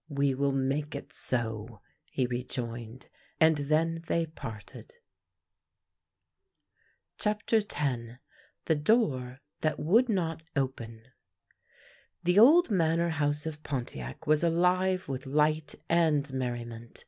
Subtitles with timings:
[0.20, 1.80] "We will make it so,"
[2.12, 3.08] he rejoined,
[3.40, 4.96] and then they parted.
[7.18, 8.18] CHAPTER X
[8.66, 11.04] THE DOOR THAT WOULD NOT OPEN
[12.22, 17.06] THE old Manor House of Pontiac was alive with light and merriment.